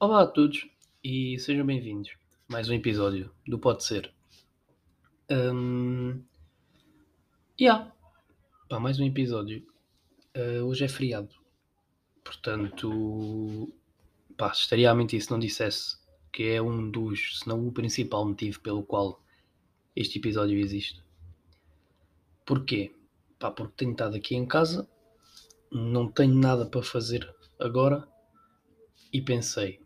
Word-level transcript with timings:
Olá 0.00 0.22
a 0.22 0.26
todos 0.26 0.66
e 1.04 1.38
sejam 1.38 1.66
bem-vindos 1.66 2.12
a 2.48 2.52
mais 2.52 2.70
um 2.70 2.72
episódio 2.72 3.30
do 3.46 3.58
Pode 3.58 3.84
Ser. 3.84 4.10
Um, 5.30 6.22
yeah. 7.60 7.92
Pá, 8.70 8.80
mais 8.80 8.98
um 8.98 9.04
episódio. 9.04 9.66
Uh, 10.34 10.64
hoje 10.64 10.86
é 10.86 10.88
feriado. 10.88 11.28
Portanto, 12.24 13.70
pá, 14.38 14.50
estaria 14.52 14.90
a 14.90 14.94
mentir 14.94 15.20
se 15.20 15.30
não 15.30 15.38
dissesse 15.38 15.98
que 16.32 16.44
é 16.44 16.62
um 16.62 16.90
dos, 16.90 17.40
se 17.40 17.48
não 17.48 17.68
o 17.68 17.72
principal 17.72 18.26
motivo 18.26 18.60
pelo 18.60 18.82
qual 18.82 19.22
este 19.94 20.18
episódio 20.18 20.58
existe. 20.58 21.04
Porquê? 22.46 22.92
Pá, 23.38 23.50
porque 23.50 23.74
tenho 23.76 23.92
estado 23.92 24.16
aqui 24.16 24.34
em 24.34 24.46
casa, 24.46 24.88
não 25.70 26.10
tenho 26.10 26.34
nada 26.34 26.66
para 26.66 26.82
fazer 26.82 27.28
agora 27.58 28.06
e 29.12 29.20
pensei, 29.20 29.80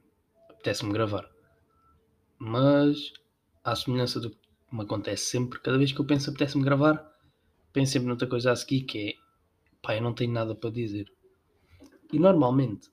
apetece-me 0.49 0.93
gravar. 0.93 1.31
Mas, 2.39 3.13
à 3.63 3.75
semelhança 3.75 4.21
do 4.21 4.31
que 4.31 4.39
me 4.71 4.83
acontece 4.83 5.27
sempre, 5.27 5.61
cada 5.61 5.79
vez 5.79 5.93
que 5.93 6.01
eu 6.01 6.07
penso 6.07 6.31
apetece-me 6.31 6.65
gravar, 6.65 7.11
penso 7.73 7.93
sempre 7.93 8.09
noutra 8.09 8.29
coisa 8.29 8.53
a 8.53 8.57
seguir 8.57 8.83
que 8.83 9.11
é 9.11 9.15
pá, 9.81 9.97
eu 9.97 10.03
não 10.03 10.15
tenho 10.15 10.33
nada 10.33 10.55
para 10.55 10.71
dizer. 10.71 11.13
E 12.13 12.19
normalmente 12.19 12.91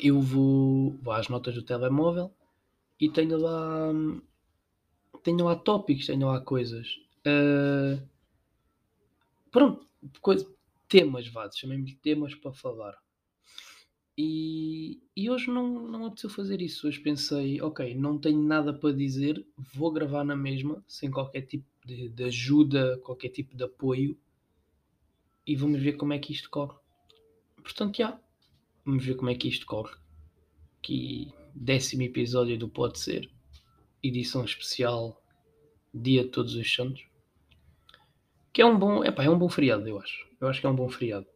eu 0.00 0.20
vou, 0.20 0.96
vou 1.02 1.12
às 1.12 1.28
notas 1.28 1.54
do 1.54 1.62
telemóvel 1.62 2.34
e 3.00 3.08
tenho 3.10 3.36
lá 3.38 3.92
tenho 5.22 5.44
lá 5.44 5.56
tópicos, 5.56 6.06
tenho 6.06 6.26
lá 6.26 6.40
coisas. 6.40 6.96
Uh, 7.26 8.02
pronto, 9.50 9.86
coisa, 10.20 10.46
temas, 10.92 11.26
vá, 11.26 11.50
chamemos 11.50 11.90
de 11.90 11.96
temas 11.96 12.34
para 12.34 12.52
falar. 12.52 12.94
E, 14.16 15.00
e 15.16 15.30
hoje 15.30 15.50
não, 15.50 15.88
não 15.88 16.04
apeteceu 16.04 16.28
fazer 16.28 16.60
isso. 16.60 16.86
Hoje 16.86 17.00
pensei, 17.00 17.62
ok, 17.62 17.94
não 17.94 18.18
tenho 18.18 18.42
nada 18.42 18.74
para 18.74 18.92
dizer, 18.92 19.42
vou 19.56 19.90
gravar 19.90 20.22
na 20.22 20.36
mesma, 20.36 20.84
sem 20.86 21.10
qualquer 21.10 21.46
tipo 21.46 21.64
de, 21.86 22.10
de 22.10 22.24
ajuda, 22.24 23.00
qualquer 23.02 23.30
tipo 23.30 23.56
de 23.56 23.64
apoio, 23.64 24.18
e 25.46 25.56
vamos 25.56 25.80
ver 25.80 25.94
como 25.94 26.12
é 26.12 26.18
que 26.18 26.30
isto 26.30 26.50
corre. 26.50 26.76
Portanto, 27.56 27.96
já, 27.96 28.20
vamos 28.84 29.02
ver 29.02 29.14
como 29.14 29.30
é 29.30 29.34
que 29.34 29.48
isto 29.48 29.64
corre. 29.64 29.96
Que 30.82 31.32
décimo 31.54 32.02
episódio 32.02 32.58
do 32.58 32.68
Pode 32.68 32.98
Ser, 32.98 33.30
edição 34.02 34.44
especial, 34.44 35.24
Dia 35.94 36.22
de 36.22 36.28
Todos 36.28 36.54
os 36.54 36.70
Santos. 36.70 37.06
Que 38.52 38.60
é 38.60 38.66
um 38.66 38.78
bom, 38.78 39.02
epá, 39.02 39.24
é 39.24 39.30
um 39.30 39.38
bom 39.38 39.48
feriado, 39.48 39.88
eu 39.88 39.98
acho. 39.98 40.31
Eu 40.42 40.48
acho 40.48 40.60
que 40.60 40.66
é 40.66 40.70
um 40.70 40.74
bom 40.74 40.88
feriado. 40.88 41.26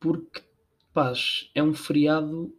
Porque 0.00 0.42
Paz, 0.90 1.50
é 1.54 1.62
um 1.62 1.74
feriado. 1.74 2.50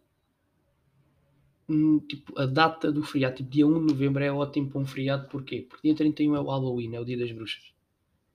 Hum, 1.67 2.00
tipo, 2.00 2.39
a 2.39 2.45
data 2.45 2.92
do 2.92 3.02
feriado, 3.02 3.38
tipo, 3.38 3.50
dia 3.50 3.66
1 3.66 3.73
de 3.73 3.94
novembro 3.94 4.23
é 4.23 4.31
ótimo 4.31 4.69
para 4.69 4.80
um 4.80 4.86
feriado, 4.86 5.28
porquê? 5.30 5.66
Porque 5.67 5.88
dia 5.88 5.95
31 5.95 6.36
é 6.36 6.39
o 6.39 6.45
Halloween, 6.45 6.95
é 6.95 7.00
o 7.00 7.06
dia 7.06 7.17
das 7.17 7.31
bruxas. 7.31 7.73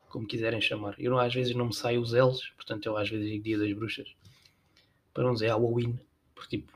Como 0.08 0.26
quiserem 0.26 0.60
chamar. 0.60 0.96
Eu 0.98 1.16
às 1.16 1.32
vezes 1.32 1.54
não 1.54 1.66
me 1.66 1.74
saio 1.74 2.00
os 2.00 2.12
L's, 2.12 2.50
portanto 2.56 2.86
eu 2.86 2.96
às 2.96 3.08
vezes 3.08 3.30
digo 3.30 3.44
dia 3.44 3.58
das 3.58 3.72
bruxas. 3.72 4.12
Para 5.14 5.24
não 5.24 5.34
dizer 5.34 5.48
Halloween. 5.48 5.96
Porque 6.34 6.58
tipo. 6.58 6.72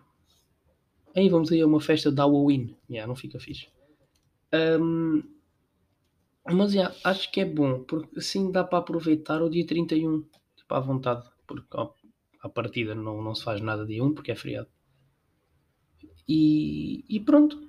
Aí 1.17 1.29
vamos 1.29 1.51
aí 1.51 1.61
a 1.61 1.67
uma 1.67 1.81
festa 1.81 2.13
de 2.13 2.19
Halloween. 2.19 2.77
Yeah, 2.89 3.09
não 3.09 3.17
fica 3.17 3.41
fixe. 3.41 3.69
Um, 4.53 5.25
mas 6.53 6.75
yeah, 6.75 6.95
acho 7.05 7.31
que 7.31 7.41
é 7.41 7.45
bom, 7.45 7.83
porque 7.85 8.19
assim 8.19 8.51
dá 8.51 8.65
para 8.65 8.79
aproveitar 8.79 9.43
o 9.43 9.51
dia 9.51 9.67
31, 9.67 10.25
tipo, 10.57 10.75
à 10.75 10.81
vontade. 10.81 11.29
Porque 11.47 11.69
ó, 11.75 11.91
à 12.43 12.49
partida 12.49 12.95
não, 12.95 13.23
não 13.23 13.35
se 13.35 13.45
faz 13.45 13.61
nada 13.61 13.87
dia 13.87 14.03
1 14.03 14.15
porque 14.15 14.33
é 14.33 14.37
feriado. 14.37 14.69
E, 16.29 17.05
e 17.09 17.21
pronto. 17.21 17.69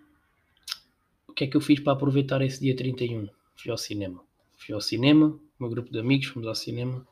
O 1.27 1.33
que 1.33 1.45
é 1.45 1.47
que 1.47 1.57
eu 1.57 1.61
fiz 1.61 1.79
para 1.79 1.93
aproveitar 1.93 2.41
esse 2.41 2.59
dia 2.59 2.75
31? 2.75 3.27
Fui 3.55 3.71
ao 3.71 3.77
cinema. 3.77 4.23
Fui 4.57 4.75
ao 4.75 4.81
cinema, 4.81 5.27
o 5.27 5.41
meu 5.59 5.69
grupo 5.69 5.91
de 5.91 5.99
amigos, 5.99 6.27
fomos 6.27 6.47
ao 6.47 6.55
cinema 6.55 7.07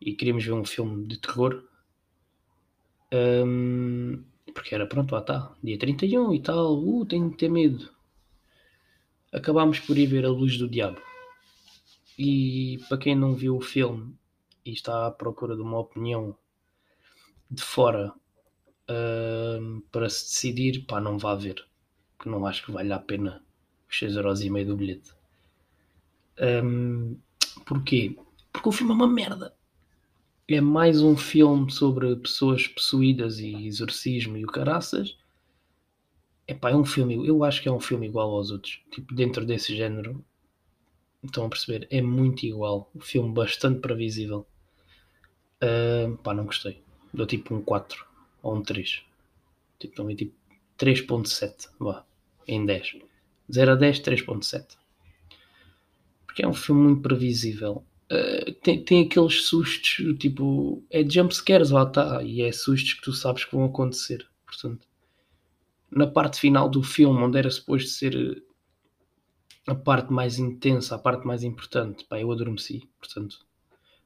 e 0.00 0.14
queríamos 0.14 0.44
ver 0.44 0.52
um 0.52 0.64
filme 0.64 1.06
de 1.06 1.18
terror. 1.20 1.62
Um, 3.12 4.22
porque 4.54 4.74
era 4.74 4.86
pronto, 4.86 5.12
lá 5.12 5.20
está, 5.20 5.54
dia 5.62 5.78
31 5.78 6.34
e 6.34 6.40
tal, 6.40 6.78
uh, 6.78 7.04
tenho 7.04 7.30
de 7.30 7.36
ter 7.36 7.50
medo. 7.50 7.90
Acabámos 9.36 9.78
por 9.78 9.98
ir 9.98 10.06
ver 10.06 10.24
A 10.24 10.30
Luz 10.30 10.56
do 10.56 10.66
Diabo. 10.66 10.98
E 12.18 12.80
para 12.88 12.96
quem 12.96 13.14
não 13.14 13.34
viu 13.34 13.54
o 13.54 13.60
filme 13.60 14.16
e 14.64 14.72
está 14.72 15.06
à 15.06 15.10
procura 15.10 15.54
de 15.54 15.60
uma 15.60 15.78
opinião 15.78 16.34
de 17.50 17.62
fora 17.62 18.14
uh, 18.88 19.80
para 19.92 20.08
se 20.08 20.24
decidir, 20.24 20.86
pá, 20.86 21.02
não 21.02 21.18
vá 21.18 21.34
ver. 21.34 21.62
Porque 22.16 22.30
não 22.30 22.46
acho 22.46 22.64
que 22.64 22.72
vale 22.72 22.90
a 22.90 22.98
pena 22.98 23.44
os 23.86 24.00
6,5€ 24.00 24.64
do 24.64 24.74
bilhete. 24.74 25.12
Um, 26.64 27.18
porquê? 27.66 28.16
Porque 28.50 28.70
o 28.70 28.72
filme 28.72 28.92
é 28.92 28.96
uma 28.96 29.06
merda. 29.06 29.54
É 30.48 30.62
mais 30.62 31.02
um 31.02 31.14
filme 31.14 31.70
sobre 31.70 32.16
pessoas 32.16 32.66
possuídas 32.66 33.38
e 33.38 33.66
exorcismo 33.66 34.38
e 34.38 34.46
o 34.46 34.48
caraças. 34.48 35.18
Epá, 36.48 36.70
é 36.70 36.76
um 36.76 36.84
filme, 36.84 37.26
eu 37.26 37.42
acho 37.42 37.60
que 37.60 37.68
é 37.68 37.72
um 37.72 37.80
filme 37.80 38.06
igual 38.06 38.30
aos 38.30 38.50
outros. 38.50 38.80
Tipo, 38.90 39.14
dentro 39.14 39.44
desse 39.44 39.74
género. 39.76 40.24
Estão 41.24 41.46
a 41.46 41.48
perceber? 41.48 41.88
É 41.90 42.00
muito 42.00 42.46
igual. 42.46 42.90
Um 42.94 43.00
filme 43.00 43.32
bastante 43.32 43.80
previsível. 43.80 44.46
Uh, 45.62 46.16
pá, 46.18 46.32
não 46.32 46.44
gostei 46.44 46.84
dou 47.16 47.26
tipo 47.26 47.54
um 47.54 47.62
4 47.62 48.04
ou 48.42 48.56
um 48.56 48.62
3. 48.62 49.02
Tipo, 49.78 49.94
também 49.94 50.14
tipo 50.14 50.34
3.7 50.78 51.70
vá, 51.80 52.04
em 52.46 52.64
10. 52.64 52.98
0 53.52 53.72
a 53.72 53.74
10, 53.74 54.00
3.7. 54.00 54.76
Porque 56.26 56.42
é 56.42 56.48
um 56.48 56.54
filme 56.54 56.82
muito 56.82 57.02
previsível. 57.02 57.84
Uh, 58.12 58.52
tem, 58.62 58.84
tem 58.84 59.06
aqueles 59.06 59.46
sustos, 59.46 60.16
tipo, 60.18 60.84
é 60.90 61.08
jump 61.08 61.34
scares 61.34 61.70
lá 61.70 61.82
está, 61.82 62.22
e 62.22 62.42
é 62.42 62.52
sustos 62.52 62.94
que 62.94 63.02
tu 63.02 63.12
sabes 63.12 63.44
que 63.44 63.56
vão 63.56 63.64
acontecer. 63.64 64.28
Portanto, 64.44 64.86
na 65.90 66.06
parte 66.06 66.40
final 66.40 66.68
do 66.68 66.82
filme, 66.82 67.22
onde 67.22 67.38
era 67.38 67.50
suposto 67.50 67.88
ser 67.90 68.42
a 69.66 69.74
parte 69.74 70.12
mais 70.12 70.38
intensa, 70.38 70.94
a 70.94 70.98
parte 70.98 71.26
mais 71.26 71.42
importante, 71.42 72.04
pá, 72.04 72.20
eu 72.20 72.30
adormeci, 72.30 72.88
portanto, 72.98 73.44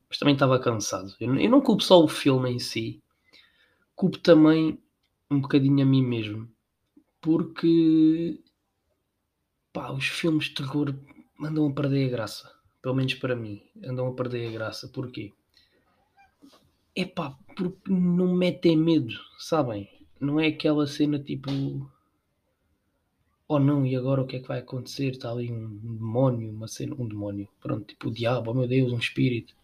mas 0.08 0.18
também 0.18 0.34
estava 0.34 0.58
cansado. 0.58 1.14
Eu, 1.20 1.34
eu 1.38 1.50
não 1.50 1.60
culpo 1.60 1.82
só 1.82 2.02
o 2.02 2.08
filme 2.08 2.50
em 2.50 2.58
si, 2.58 3.02
culpo 3.94 4.18
também 4.18 4.78
um 5.30 5.40
bocadinho 5.40 5.82
a 5.82 5.86
mim 5.86 6.02
mesmo, 6.02 6.50
porque 7.20 8.40
pá, 9.72 9.92
os 9.92 10.06
filmes 10.06 10.46
de 10.46 10.54
terror 10.54 10.94
andam 11.42 11.66
a 11.66 11.72
perder 11.72 12.06
a 12.06 12.10
graça, 12.10 12.50
pelo 12.82 12.94
menos 12.94 13.14
para 13.14 13.36
mim, 13.36 13.62
andam 13.84 14.08
a 14.08 14.14
perder 14.14 14.48
a 14.48 14.52
graça. 14.52 14.88
Porquê? 14.88 15.32
É 16.96 17.04
pá, 17.04 17.38
porque 17.56 17.90
não 17.90 18.34
metem 18.34 18.76
medo, 18.76 19.14
sabem? 19.38 19.88
Não 20.20 20.38
é 20.38 20.48
aquela 20.48 20.86
cena 20.86 21.18
tipo 21.18 21.50
oh 23.50 23.58
não, 23.58 23.84
e 23.84 23.96
agora 23.96 24.22
o 24.22 24.26
que 24.26 24.36
é 24.36 24.40
que 24.40 24.46
vai 24.46 24.60
acontecer? 24.60 25.10
Está 25.10 25.32
ali 25.32 25.50
um 25.50 25.76
demónio, 25.96 26.52
uma 26.52 26.68
cena, 26.68 26.94
um 26.96 27.08
demónio, 27.08 27.48
pronto, 27.60 27.84
tipo 27.84 28.08
o 28.08 28.12
diabo, 28.12 28.52
oh 28.52 28.54
meu 28.54 28.68
Deus, 28.68 28.92
um 28.92 28.98
espírito. 28.98 29.56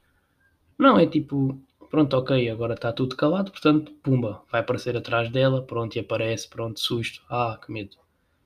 Não, 0.77 0.99
é 0.99 1.07
tipo, 1.07 1.57
pronto, 1.89 2.17
ok, 2.17 2.51
agora 2.51 2.75
está 2.75 2.93
tudo 2.93 3.15
calado, 3.17 3.53
portanto, 3.53 3.93
pumba, 4.03 4.43
vai 4.51 4.61
aparecer 4.61 4.97
atrás 4.97 5.31
dela, 5.31 5.63
pronto, 5.63 5.95
e 5.95 6.01
aparece, 6.01 6.49
pronto, 6.49 6.81
susto, 6.81 7.23
ah, 7.31 7.61
que 7.65 7.71
medo. 7.71 7.97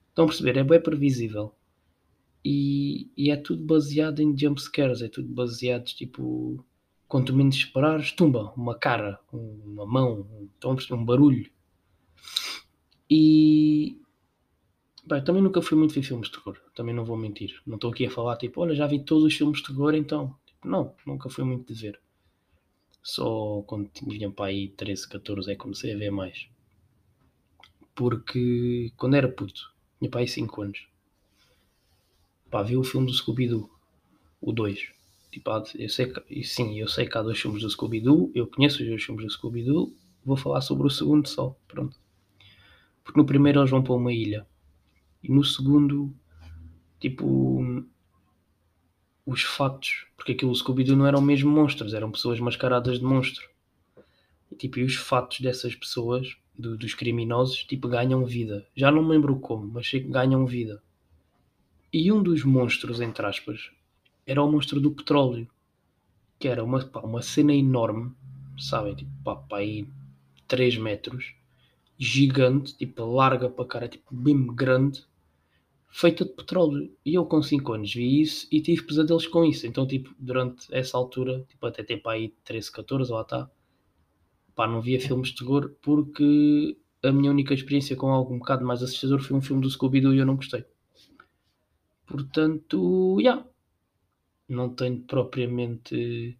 Estão 0.09 0.25
a 0.25 0.27
perceber? 0.27 0.57
É 0.57 0.63
bem 0.63 0.79
previsível. 0.79 1.55
E, 2.45 3.09
e 3.17 3.31
é 3.31 3.35
tudo 3.35 3.63
baseado 3.63 4.19
em 4.19 4.37
jumpscares, 4.37 5.01
é 5.01 5.07
tudo 5.07 5.27
baseado, 5.29 5.85
tipo, 5.85 6.63
quanto 7.07 7.35
menos 7.35 7.55
esperares, 7.55 8.11
tumba, 8.11 8.53
uma 8.55 8.77
cara, 8.77 9.19
uma 9.33 9.87
mão, 9.87 10.27
perceber? 10.75 11.01
Um 11.01 11.05
barulho. 11.05 11.49
E, 13.09 13.97
Bem, 15.03 15.23
também 15.23 15.41
nunca 15.41 15.61
fui 15.61 15.77
muito 15.77 15.93
ver 15.93 16.03
filmes 16.03 16.29
de 16.29 16.37
terror, 16.37 16.57
também 16.75 16.93
não 16.93 17.03
vou 17.03 17.17
mentir. 17.17 17.59
Não 17.65 17.75
estou 17.75 17.91
aqui 17.91 18.05
a 18.05 18.11
falar 18.11 18.37
tipo, 18.37 18.61
olha, 18.61 18.75
já 18.75 18.85
vi 18.85 19.03
todos 19.03 19.23
os 19.23 19.33
filmes 19.33 19.57
de 19.59 19.67
terror, 19.67 19.95
então. 19.95 20.35
Tipo, 20.45 20.67
não, 20.67 20.93
nunca 21.05 21.29
fui 21.29 21.43
muito 21.43 21.73
de 21.73 21.81
ver. 21.81 21.99
Só 23.01 23.63
quando 23.63 23.89
tinha 23.89 24.29
para 24.29 24.45
aí 24.45 24.69
13, 24.69 25.09
14 25.09 25.51
é 25.51 25.55
que 25.55 25.59
comecei 25.61 25.93
a 25.93 25.97
ver 25.97 26.11
mais. 26.11 26.47
Porque 27.95 28.91
quando 28.95 29.15
era 29.15 29.27
puto, 29.27 29.73
tinha 29.99 30.09
para 30.09 30.21
aí 30.21 30.27
5 30.27 30.61
anos, 30.61 30.87
pá, 32.49 32.61
vi 32.61 32.77
o 32.77 32.83
filme 32.83 33.07
do 33.07 33.13
Scooby-Doo, 33.13 33.69
o 34.39 34.51
2. 34.51 34.91
Tipo, 35.31 35.49
eu 35.75 35.89
sei 35.89 36.07
que, 36.07 36.43
sim, 36.43 36.79
eu 36.79 36.87
sei 36.87 37.07
que 37.07 37.17
há 37.17 37.21
dois 37.21 37.39
filmes 37.39 37.63
do 37.63 37.69
Scooby-Doo, 37.69 38.31
eu 38.35 38.47
conheço 38.47 38.81
os 38.83 38.87
dois 38.87 39.03
filmes 39.03 39.25
do 39.25 39.31
Scooby-Doo, 39.31 39.93
vou 40.23 40.37
falar 40.37 40.61
sobre 40.61 40.85
o 40.85 40.89
segundo 40.89 41.27
só, 41.27 41.55
pronto. 41.67 41.97
Porque 43.03 43.19
no 43.19 43.25
primeiro 43.25 43.59
eles 43.59 43.69
vão 43.71 43.83
para 43.83 43.93
uma 43.93 44.13
ilha, 44.13 44.47
e 45.23 45.31
no 45.31 45.43
segundo, 45.43 46.13
tipo, 46.99 47.61
os 49.25 49.41
fatos, 49.41 50.05
porque 50.15 50.33
aquilo 50.33 50.53
Scooby-Doo 50.53 50.95
não 50.95 51.07
eram 51.07 51.21
mesmo 51.21 51.49
monstros, 51.49 51.95
eram 51.95 52.11
pessoas 52.11 52.39
mascaradas 52.39 52.99
de 52.99 53.03
monstro. 53.03 53.49
E, 54.51 54.55
tipo, 54.55 54.77
e 54.77 54.83
os 54.83 54.95
fatos 54.95 55.39
dessas 55.39 55.73
pessoas, 55.75 56.37
do- 56.55 56.77
dos 56.77 56.93
criminosos, 56.93 57.63
tipo, 57.63 57.87
ganham 57.87 58.23
vida. 58.23 58.67
Já 58.75 58.91
não 58.91 59.01
me 59.03 59.09
lembro 59.09 59.39
como, 59.39 59.67
mas 59.67 59.89
sei 59.89 60.01
que 60.01 60.09
ganham 60.09 60.45
vida. 60.45 60.81
E 61.93 62.11
um 62.11 62.21
dos 62.21 62.43
monstros, 62.43 62.99
entre 62.99 63.25
aspas, 63.25 63.69
era 64.25 64.43
o 64.43 64.51
monstro 64.51 64.79
do 64.81 64.91
petróleo. 64.91 65.47
Que 66.39 66.47
era 66.49 66.63
uma, 66.63 66.85
pá, 66.85 67.01
uma 67.01 67.21
cena 67.21 67.53
enorme, 67.53 68.13
sabem? 68.59 68.95
Tipo, 68.95 69.11
pá, 69.23 69.35
pá, 69.37 69.57
aí 69.59 69.87
3 70.47 70.77
metros, 70.77 71.33
gigante, 72.03 72.75
tipo, 72.75 73.05
larga 73.05 73.47
para 73.47 73.65
cara, 73.65 73.87
tipo, 73.87 74.11
bem 74.11 74.47
grande, 74.47 75.05
feita 75.87 76.25
de 76.25 76.31
petróleo. 76.31 76.91
E 77.05 77.13
eu 77.13 77.23
com 77.25 77.43
5 77.43 77.73
anos 77.73 77.93
vi 77.93 78.21
isso 78.21 78.47
e 78.51 78.59
tive 78.59 78.81
pesadelos 78.81 79.27
com 79.27 79.45
isso. 79.45 79.67
Então, 79.67 79.85
tipo, 79.85 80.11
durante 80.17 80.67
essa 80.73 80.97
altura, 80.97 81.45
tipo, 81.47 81.63
até 81.67 81.83
para 81.95 82.13
aí 82.13 82.29
13, 82.43 82.71
14, 82.71 83.11
lá 83.11 83.21
está, 83.21 83.47
pá, 84.55 84.67
não 84.67 84.81
via 84.81 84.99
filmes 84.99 85.29
de 85.29 85.35
terror 85.35 85.75
porque 85.79 86.75
a 87.03 87.11
minha 87.11 87.29
única 87.29 87.53
experiência 87.53 87.95
com 87.95 88.07
algo 88.07 88.33
um 88.33 88.39
bocado 88.39 88.65
mais 88.65 88.81
assustador 88.81 89.21
foi 89.21 89.37
um 89.37 89.41
filme 89.41 89.61
do 89.61 89.69
Scooby-Doo 89.69 90.15
e 90.15 90.17
eu 90.17 90.25
não 90.25 90.35
gostei. 90.35 90.65
Portanto, 92.07 93.17
já. 93.21 93.29
Yeah, 93.29 93.47
não 94.49 94.69
tenho 94.69 94.99
propriamente 95.01 96.37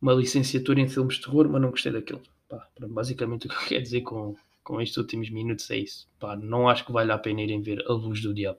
uma 0.00 0.14
licenciatura 0.14 0.80
em 0.80 0.88
filmes 0.88 1.16
de 1.16 1.22
terror, 1.22 1.48
mas 1.48 1.60
não 1.60 1.70
gostei 1.70 1.90
daquilo. 1.92 2.22
Pá, 2.48 2.68
basicamente 2.88 3.46
o 3.46 3.50
que 3.50 3.56
eu 3.56 3.68
quero 3.68 3.82
dizer 3.82 4.02
com, 4.02 4.36
com 4.66 4.80
estes 4.80 4.96
últimos 4.96 5.30
minutos 5.30 5.70
é 5.70 5.78
isso. 5.78 6.08
Pá, 6.18 6.34
não 6.34 6.68
acho 6.68 6.84
que 6.84 6.90
vale 6.90 7.12
a 7.12 7.18
pena 7.18 7.40
irem 7.40 7.62
ver 7.62 7.84
A 7.88 7.92
Luz 7.92 8.20
do 8.20 8.34
Diabo. 8.34 8.58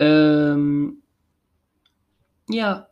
Um, 0.00 0.98
yeah. 2.50 2.88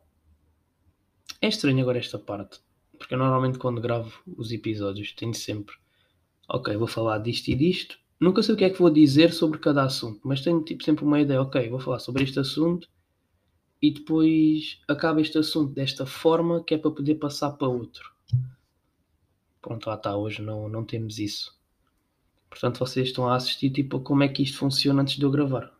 É 1.40 1.48
estranho 1.48 1.80
agora 1.80 1.98
esta 1.98 2.18
parte, 2.18 2.60
porque 2.98 3.14
eu 3.14 3.18
normalmente 3.18 3.58
quando 3.58 3.80
gravo 3.80 4.12
os 4.36 4.52
episódios 4.52 5.12
tenho 5.14 5.32
sempre, 5.32 5.74
ok, 6.46 6.76
vou 6.76 6.86
falar 6.86 7.16
disto 7.18 7.48
e 7.48 7.54
disto. 7.54 7.98
Nunca 8.20 8.42
sei 8.42 8.54
o 8.54 8.58
que 8.58 8.64
é 8.64 8.70
que 8.70 8.78
vou 8.78 8.90
dizer 8.90 9.32
sobre 9.32 9.58
cada 9.58 9.84
assunto, 9.84 10.20
mas 10.22 10.42
tenho 10.42 10.62
tipo 10.62 10.84
sempre 10.84 11.02
uma 11.02 11.20
ideia, 11.20 11.40
ok, 11.40 11.70
vou 11.70 11.80
falar 11.80 11.98
sobre 11.98 12.24
este 12.24 12.38
assunto 12.38 12.88
e 13.80 13.90
depois 13.90 14.82
acaba 14.86 15.20
este 15.22 15.38
assunto 15.38 15.72
desta 15.72 16.04
forma 16.04 16.62
que 16.62 16.74
é 16.74 16.78
para 16.78 16.90
poder 16.90 17.14
passar 17.14 17.52
para 17.52 17.68
outro. 17.68 18.12
Pronto, 19.62 19.86
lá 19.86 19.94
está, 19.94 20.14
hoje 20.14 20.42
não, 20.42 20.68
não 20.68 20.84
temos 20.84 21.18
isso. 21.18 21.53
Portanto, 22.54 22.78
vocês 22.78 23.08
estão 23.08 23.28
a 23.28 23.34
assistir 23.34 23.68
tipo 23.70 23.98
como 23.98 24.22
é 24.22 24.28
que 24.28 24.40
isto 24.40 24.58
funciona 24.58 25.02
antes 25.02 25.16
de 25.16 25.24
eu 25.24 25.30
gravar. 25.30 25.72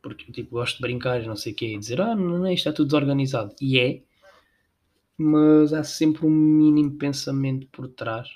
Porque 0.00 0.30
eu 0.30 0.32
tipo, 0.32 0.50
gosto 0.52 0.76
de 0.76 0.82
brincar, 0.82 1.20
não 1.24 1.34
sei 1.34 1.52
o 1.52 1.56
quê, 1.56 1.74
e 1.74 1.78
dizer, 1.78 2.00
ah, 2.00 2.14
não, 2.14 2.38
não, 2.38 2.46
isto 2.46 2.68
está 2.68 2.72
tudo 2.72 2.86
desorganizado. 2.86 3.52
E 3.60 3.80
é, 3.80 4.00
mas 5.18 5.72
há 5.72 5.82
sempre 5.82 6.24
um 6.24 6.30
mínimo 6.30 6.96
pensamento 6.96 7.66
por 7.66 7.88
trás. 7.88 8.28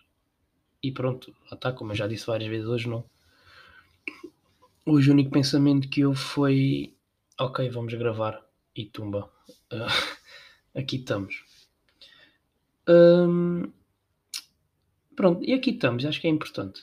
E 0.82 0.90
pronto, 0.90 1.32
está, 1.52 1.72
como 1.72 1.92
eu 1.92 1.96
já 1.96 2.08
disse 2.08 2.26
várias 2.26 2.50
vezes, 2.50 2.66
hoje 2.66 2.88
não. 2.88 3.04
Hoje 4.84 5.10
o 5.10 5.12
único 5.12 5.30
pensamento 5.30 5.88
que 5.88 6.00
eu 6.00 6.14
foi, 6.14 6.96
ok, 7.38 7.70
vamos 7.70 7.94
gravar 7.94 8.44
e 8.74 8.86
tumba. 8.86 9.30
Uh, 9.72 9.86
aqui 10.76 10.96
estamos. 10.96 11.44
Um, 12.88 13.70
pronto, 15.14 15.44
e 15.44 15.54
aqui 15.54 15.70
estamos, 15.70 16.04
acho 16.04 16.20
que 16.20 16.26
é 16.26 16.30
importante. 16.30 16.82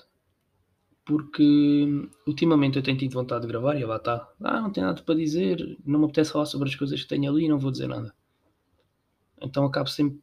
Porque 1.05 1.87
ultimamente 2.27 2.77
eu 2.77 2.83
tenho 2.83 2.97
tido 2.97 3.13
vontade 3.13 3.41
de 3.41 3.47
gravar 3.47 3.75
e 3.75 3.85
lá 3.85 3.97
está. 3.97 4.27
Ah, 4.41 4.61
não 4.61 4.71
tenho 4.71 4.87
nada 4.87 5.01
para 5.01 5.15
dizer, 5.15 5.77
não 5.85 5.99
me 5.99 6.05
apetece 6.05 6.31
falar 6.31 6.45
sobre 6.45 6.69
as 6.69 6.75
coisas 6.75 7.01
que 7.01 7.07
tenho 7.07 7.29
ali 7.31 7.45
e 7.45 7.49
não 7.49 7.59
vou 7.59 7.71
dizer 7.71 7.87
nada. 7.87 8.13
Então 9.41 9.65
acabo 9.65 9.89
sempre 9.89 10.21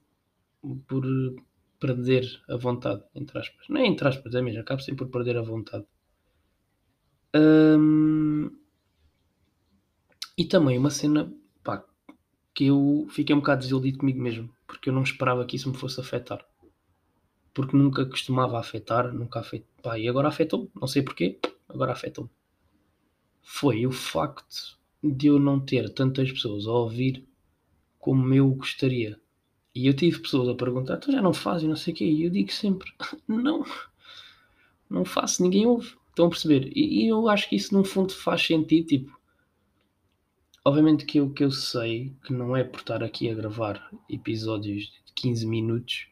por 0.86 1.04
perder 1.80 2.24
a 2.48 2.56
vontade, 2.56 3.02
entre 3.14 3.38
aspas. 3.38 3.68
Não 3.68 3.80
é 3.80 3.86
entre 3.86 4.08
aspas, 4.08 4.34
é 4.34 4.42
mesmo, 4.42 4.60
acabo 4.60 4.82
sempre 4.82 5.04
por 5.04 5.10
perder 5.10 5.36
a 5.36 5.42
vontade. 5.42 5.84
Um, 7.34 8.50
e 10.36 10.44
também 10.44 10.78
uma 10.78 10.90
cena 10.90 11.32
pá, 11.62 11.84
que 12.54 12.66
eu 12.66 13.06
fiquei 13.10 13.34
um 13.34 13.40
bocado 13.40 13.60
desiludido 13.60 13.98
comigo 13.98 14.20
mesmo, 14.20 14.50
porque 14.66 14.88
eu 14.88 14.92
não 14.92 15.02
esperava 15.02 15.44
que 15.44 15.56
isso 15.56 15.70
me 15.70 15.76
fosse 15.76 16.00
afetar. 16.00 16.44
Porque 17.58 17.76
nunca 17.76 18.06
costumava 18.06 18.56
afetar, 18.56 19.12
nunca 19.12 19.40
afetou. 19.40 19.96
e 19.96 20.08
agora 20.08 20.28
afetou, 20.28 20.70
não 20.80 20.86
sei 20.86 21.02
porquê, 21.02 21.40
agora 21.68 21.90
afetou-me. 21.90 22.30
Foi 23.42 23.84
o 23.84 23.90
facto 23.90 24.78
de 25.02 25.26
eu 25.26 25.40
não 25.40 25.58
ter 25.58 25.92
tantas 25.92 26.30
pessoas 26.30 26.68
a 26.68 26.70
ouvir 26.70 27.26
como 27.98 28.32
eu 28.32 28.48
gostaria. 28.50 29.20
E 29.74 29.88
eu 29.88 29.92
tive 29.92 30.20
pessoas 30.20 30.48
a 30.48 30.54
perguntar, 30.54 30.98
tu 30.98 31.10
já 31.10 31.20
não 31.20 31.34
fazes, 31.34 31.68
não 31.68 31.74
sei 31.74 31.92
o 31.92 31.96
quê, 31.96 32.04
e 32.04 32.26
eu 32.26 32.30
digo 32.30 32.52
sempre, 32.52 32.92
não, 33.26 33.66
não 34.88 35.04
faço, 35.04 35.42
ninguém 35.42 35.66
ouve. 35.66 35.96
Estão 36.10 36.26
a 36.26 36.30
perceber? 36.30 36.70
E, 36.76 37.06
e, 37.06 37.08
eu 37.08 37.28
acho 37.28 37.48
que 37.48 37.56
isso, 37.56 37.74
no 37.74 37.82
fundo, 37.84 38.12
faz 38.12 38.40
sentido. 38.40 38.86
Tipo, 38.86 39.20
obviamente 40.64 41.04
que 41.04 41.18
eu, 41.18 41.28
que 41.32 41.42
eu 41.42 41.50
sei 41.50 42.14
que 42.24 42.32
não 42.32 42.56
é 42.56 42.62
por 42.62 42.78
estar 42.78 43.02
aqui 43.02 43.28
a 43.28 43.34
gravar 43.34 43.90
episódios 44.08 44.92
de 45.04 45.12
15 45.12 45.44
minutos 45.44 46.06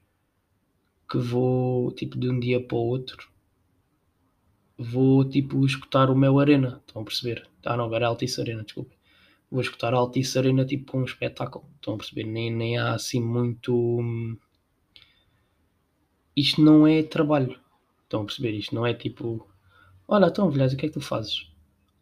que 1.08 1.18
vou, 1.18 1.92
tipo, 1.92 2.18
de 2.18 2.28
um 2.28 2.38
dia 2.40 2.60
para 2.60 2.76
o 2.76 2.80
outro, 2.80 3.30
vou, 4.78 5.24
tipo, 5.28 5.64
escutar 5.64 6.10
o 6.10 6.16
meu 6.16 6.38
Arena. 6.38 6.82
Estão 6.86 7.02
a 7.02 7.04
perceber? 7.04 7.48
Ah, 7.64 7.76
não, 7.76 7.94
era 7.94 8.08
Altice 8.08 8.40
Arena, 8.40 8.62
desculpa. 8.64 8.94
Vou 9.50 9.60
escutar 9.60 9.94
Altice 9.94 10.38
Arena, 10.38 10.64
tipo, 10.64 10.92
com 10.92 11.00
um 11.00 11.04
espetáculo. 11.04 11.68
Estão 11.76 11.94
a 11.94 11.98
perceber? 11.98 12.24
Nem, 12.24 12.50
nem 12.54 12.78
há 12.78 12.94
assim 12.94 13.20
muito. 13.22 14.02
Isto 16.36 16.60
não 16.62 16.86
é 16.86 17.02
trabalho. 17.02 17.58
Estão 18.04 18.22
a 18.22 18.24
perceber? 18.24 18.52
Isto 18.52 18.74
não 18.74 18.86
é 18.86 18.94
tipo 18.94 19.48
Olha, 20.08 20.26
então, 20.26 20.48
Vilhas, 20.48 20.72
o 20.72 20.76
que 20.76 20.86
é 20.86 20.88
que 20.88 20.94
tu 20.94 21.00
fazes? 21.00 21.50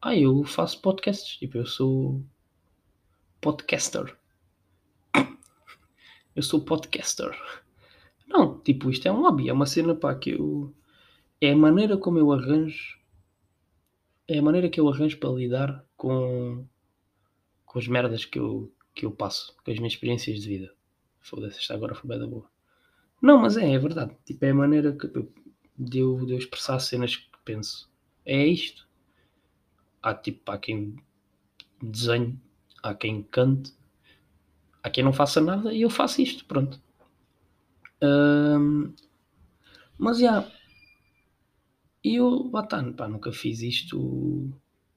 Ah, 0.01 0.15
eu 0.15 0.45
faço 0.45 0.81
podcasts. 0.81 1.39
Tipo, 1.39 1.59
eu 1.59 1.67
sou 1.67 2.23
podcaster. 3.41 4.17
Eu 6.37 6.43
sou 6.43 6.61
podcaster. 6.65 7.31
Não, 8.27 8.59
tipo, 8.61 8.91
isto 8.91 9.07
é 9.07 9.13
um 9.13 9.23
hobby. 9.23 9.49
É 9.49 9.53
uma 9.53 9.67
cena, 9.67 9.95
pá, 9.95 10.15
que 10.15 10.31
eu... 10.31 10.75
É 11.41 11.53
a 11.53 11.57
maneira 11.57 11.97
como 11.97 12.19
eu 12.19 12.33
arranjo... 12.33 12.99
É 14.27 14.39
a 14.39 14.43
maneira 14.43 14.71
que 14.71 14.81
eu 14.81 14.89
arranjo 14.89 15.19
para 15.19 15.31
lidar 15.31 15.85
com... 15.97 16.67
Com 17.67 17.79
as 17.79 17.89
merdas 17.89 18.25
que 18.25 18.39
eu, 18.39 18.73
que 18.95 19.05
eu 19.05 19.11
passo. 19.11 19.55
Com 19.65 19.71
as 19.71 19.79
minhas 19.79 19.93
experiências 19.93 20.41
de 20.41 20.49
vida. 20.49 20.75
Foda-se, 21.21 21.59
esta 21.59 21.75
agora 21.75 21.95
foi 21.95 22.09
bem 22.09 22.19
da 22.19 22.27
boa. 22.27 22.49
Não, 23.21 23.39
mas 23.39 23.57
é, 23.57 23.73
é 23.73 23.79
verdade. 23.79 24.17
Tipo, 24.25 24.45
é 24.45 24.51
a 24.51 24.55
maneira 24.55 24.93
que 24.93 25.07
eu, 25.07 25.33
de, 25.79 25.99
eu, 25.99 26.25
de 26.25 26.33
eu 26.33 26.39
expressar 26.39 26.79
cenas 26.79 27.17
que 27.17 27.27
penso 27.45 27.93
é 28.25 28.47
isto. 28.47 28.89
Há 30.03 30.15
tipo, 30.15 30.51
há 30.51 30.59
quem 30.59 30.97
desenhe, 31.83 32.39
há 32.83 32.95
quem 32.95 33.23
cante, 33.23 33.73
há 34.83 34.91
quem 34.91 35.05
não 35.05 35.13
faça 35.13 35.41
nada 35.41 35.73
e 35.73 35.83
eu 35.83 35.91
faço 35.91 36.21
isto, 36.21 36.45
pronto. 36.45 36.81
Mas 39.99 40.19
já, 40.19 40.49
eu, 42.03 42.45
batano, 42.45 42.95
pá, 42.95 43.09
nunca 43.09 43.33
fiz 43.33 43.61
isto 43.63 44.53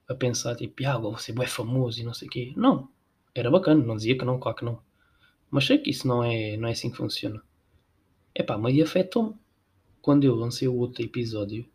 a 0.07 0.15
pensar 0.15 0.55
tipo, 0.55 0.85
ah, 0.85 1.17
ser 1.17 1.33
bem 1.33 1.47
famoso 1.47 1.99
e 1.99 2.03
não 2.03 2.13
sei 2.13 2.27
o 2.27 2.31
quê. 2.31 2.53
Não, 2.55 2.89
era 3.33 3.51
bacana, 3.51 3.83
não 3.83 3.95
dizia 3.95 4.17
que 4.17 4.25
não, 4.25 4.39
claro 4.39 4.57
que 4.57 4.65
não. 4.65 4.81
Mas 5.49 5.65
sei 5.65 5.77
que 5.79 5.89
isso 5.91 6.07
não 6.07 6.23
é, 6.23 6.57
não 6.57 6.67
é 6.67 6.71
assim 6.71 6.89
que 6.91 6.97
funciona. 6.97 7.41
É 8.35 8.43
pá, 8.43 8.57
mas 8.57 8.79
afetou-me. 8.81 9.35
Quando 10.01 10.23
eu 10.23 10.35
lancei 10.35 10.67
o 10.67 10.75
outro 10.75 11.03
episódio, 11.03 11.65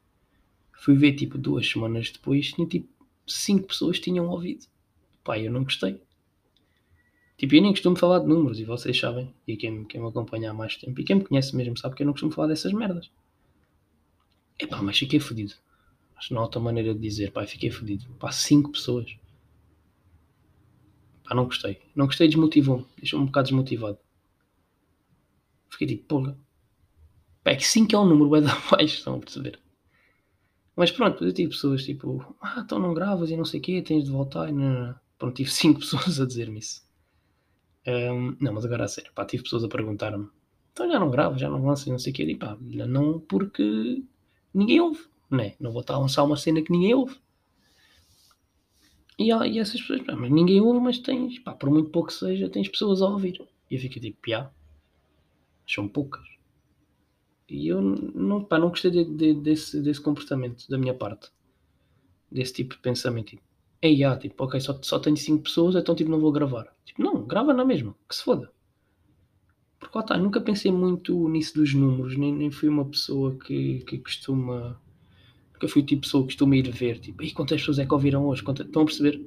Fui 0.83 0.97
ver 0.97 1.13
tipo 1.13 1.39
duas 1.39 1.69
semanas 1.69 2.11
depois, 2.11 2.53
tinha 2.53 2.67
tipo 2.67 2.89
cinco 3.25 3.69
pessoas 3.69 4.01
tinham 4.01 4.29
ouvido. 4.29 4.67
Pá, 5.23 5.39
eu 5.39 5.53
não 5.53 5.63
gostei. 5.63 6.01
Tipo, 7.37 7.55
eu 7.55 7.63
nem 7.63 7.73
costumo 7.73 7.97
falar 7.97 8.21
de 8.21 8.27
números 8.27 8.61
e 8.61 8.65
vocês 8.65 8.99
sabem, 8.99 9.35
e 9.47 9.57
quem, 9.57 9.85
quem 9.85 10.01
me 10.01 10.09
acompanha 10.09 10.51
há 10.51 10.55
mais 10.55 10.77
tempo 10.77 11.01
e 11.01 11.05
quem 11.05 11.17
me 11.17 11.25
conhece 11.25 11.57
mesmo 11.57 11.77
sabe 11.77 11.97
que 11.97 12.03
eu 12.03 12.07
não 12.07 12.13
costumo 12.13 12.33
falar 12.33 12.49
dessas 12.49 12.73
merdas. 12.73 13.11
Epá, 14.59 14.81
mas 14.81 14.99
fiquei 14.99 15.19
fodido. 15.19 15.55
Acho 16.17 16.33
não 16.33 16.41
há 16.41 16.45
outra 16.45 16.61
maneira 16.61 16.95
de 16.95 17.01
dizer, 17.01 17.33
pá, 17.33 17.45
fiquei 17.47 17.71
fodido. 17.71 18.07
Pá, 18.21 18.31
cinco 18.31 18.71
pessoas. 18.71 19.17
Pá, 21.25 21.35
não 21.35 21.47
gostei. 21.47 21.81
Não 21.97 22.07
gostei, 22.07 22.29
desmotivou-me. 22.29 22.87
Deixou-me 22.97 23.25
um 23.25 23.27
bocado 23.27 23.47
desmotivado. 23.47 23.99
Fiquei 25.69 25.87
tipo, 25.89 26.05
porra. 26.05 26.39
Pá, 27.43 27.51
é 27.53 27.57
que 27.57 27.67
5 27.67 27.95
é 27.95 27.99
um 27.99 28.05
número 28.05 28.37
é 28.37 28.41
da 28.41 28.55
baixo, 28.71 28.99
estão 28.99 29.17
a 29.17 29.19
perceber? 29.19 29.59
Mas 30.77 30.91
pronto, 30.91 31.25
eu 31.25 31.33
tive 31.33 31.51
pessoas 31.51 31.85
tipo, 31.85 32.37
ah, 32.41 32.63
então 32.65 32.79
não 32.79 32.95
gravas 32.95 33.31
e 33.31 33.37
não 33.37 33.45
sei 33.45 33.61
o 33.61 33.63
quê, 33.63 33.83
tens 33.83 34.05
de 34.05 34.11
voltar. 34.11 34.49
E 34.49 34.53
não, 34.53 34.87
não. 34.89 34.95
Pronto, 35.19 35.37
tive 35.37 35.51
cinco 35.51 35.81
pessoas 35.81 36.21
a 36.21 36.27
dizer-me 36.27 36.61
isso. 36.61 36.83
Um, 37.87 38.37
não, 38.41 38.53
mas 38.53 38.65
agora 38.65 38.85
a 38.85 38.89
sério, 38.89 39.13
pá, 39.13 39.25
tive 39.25 39.43
pessoas 39.43 39.65
a 39.65 39.69
perguntar-me, 39.69 40.29
então 40.73 40.89
já 40.91 40.99
não 40.99 41.11
gravo, 41.11 41.39
já 41.39 41.51
não 41.51 41.65
lanço 41.65 41.91
não 41.91 41.99
sei 41.99 42.13
o 42.13 42.15
quê. 42.15 42.25
E 42.25 42.37
pá, 42.37 42.57
não 42.61 43.21
porque 43.21 44.03
ninguém 44.55 44.81
ouve, 44.81 45.05
né? 45.31 45.55
Não 45.61 45.73
vou 45.73 45.81
estar 45.81 45.95
a 45.95 45.99
lançar 45.99 46.23
uma 46.25 46.37
cena 46.37 46.63
que 46.63 46.73
ninguém 46.73 46.95
ouve. 46.95 47.17
E, 49.19 49.31
e 49.31 49.59
essas 49.59 49.81
pessoas, 49.81 50.03
pá, 50.03 50.17
mas 50.17 50.31
ninguém 50.31 50.61
ouve, 50.61 50.81
mas 50.81 50.99
tens, 50.99 51.39
pá, 51.41 51.55
por 51.55 51.71
muito 51.71 51.91
pouco 51.91 52.09
que 52.09 52.15
seja, 52.15 52.49
tens 52.49 52.69
pessoas 52.69 53.03
a 53.03 53.09
ouvir. 53.09 53.41
E 53.71 53.75
eu 53.75 53.81
fico 53.81 54.01
tipo, 54.01 54.21
piá, 54.21 54.51
são 55.67 55.89
poucas. 55.89 56.27
E 57.49 57.69
eu 57.69 57.83
não, 57.83 58.43
pá, 58.43 58.59
não 58.59 58.71
gostei 58.71 58.91
de, 58.91 59.05
de, 59.05 59.35
desse, 59.35 59.81
desse 59.83 60.01
comportamento 60.01 60.67
da 60.69 60.79
minha 60.79 60.95
parte. 60.95 61.31
Desse 62.31 62.55
tipo 62.55 62.75
de 62.75 62.81
pensamento. 62.81 63.37
Tipo, 63.83 63.87
Ei, 63.87 64.05
ah, 64.05 64.17
tipo, 64.17 64.45
ok, 64.45 64.61
só, 64.61 64.79
só 64.83 64.99
tenho 65.01 65.17
5 65.17 65.43
pessoas, 65.43 65.75
então 65.75 65.95
tipo, 65.95 66.11
não 66.11 66.21
vou 66.21 66.33
gravar. 66.33 66.73
Tipo, 66.85 67.03
não, 67.03 67.27
grava 67.27 67.53
na 67.53 67.65
mesma, 67.65 67.95
que 68.09 68.15
se 68.15 68.23
foda. 68.23 68.53
Porque 69.79 69.99
lá 69.99 70.05
tá, 70.05 70.17
nunca 70.17 70.41
pensei 70.41 70.71
muito 70.71 71.29
nisso 71.29 71.55
dos 71.55 71.75
números, 71.75 72.17
nem, 72.17 72.33
nem 72.33 72.51
fui 72.51 72.69
uma 72.69 72.85
pessoa 72.85 73.37
que, 73.37 73.81
que 73.81 73.99
costuma. 73.99 74.81
Nunca 75.55 75.69
fui 75.69 75.83
tipo 75.83 76.03
pessoa 76.03 76.23
que 76.23 76.29
costuma 76.29 76.57
ir 76.57 76.71
ver, 76.71 76.99
tipo, 77.01 77.23
e 77.23 77.33
quantas 77.33 77.61
pessoas 77.61 77.79
é 77.81 77.87
que 77.87 77.95
ouviram 77.95 78.27
hoje? 78.27 78.43
Quantas... 78.43 78.67
Estão 78.67 78.83
a 78.83 78.85
perceber? 78.85 79.21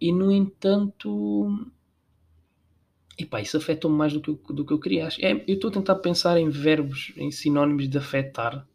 E 0.00 0.12
no 0.12 0.32
entanto. 0.32 1.68
Epá, 3.18 3.40
isso 3.40 3.56
afetou-me 3.56 3.96
mais 3.96 4.12
do 4.12 4.20
que, 4.20 4.30
eu, 4.30 4.36
do 4.54 4.64
que 4.64 4.72
eu 4.72 4.78
queria. 4.78 5.08
É, 5.20 5.32
eu 5.46 5.54
estou 5.54 5.70
a 5.70 5.72
tentar 5.72 5.96
pensar 5.96 6.38
em 6.38 6.48
verbos, 6.50 7.12
em 7.16 7.30
sinónimos 7.30 7.88
de 7.88 7.98
afetar. 7.98 8.66